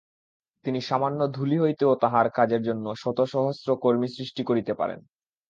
[0.65, 4.99] তিনি সামান্য ধূলি হইতেও তাঁহার কাজের জন্য শত সহস্র কর্মী সৃষ্টি করিতে পারেন।